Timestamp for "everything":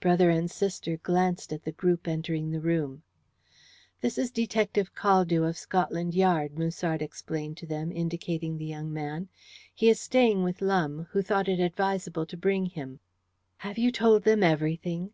14.42-15.12